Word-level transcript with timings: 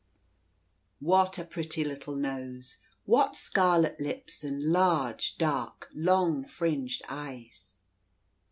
What 0.99 1.37
a 1.37 1.45
pretty 1.45 1.83
little 1.83 2.15
nose! 2.15 2.77
what 3.05 3.35
scarlet 3.35 3.99
lips, 4.01 4.43
and 4.43 4.63
large, 4.71 5.37
dark, 5.37 5.89
long 5.93 6.43
fringed 6.43 7.03
eyes! 7.07 7.75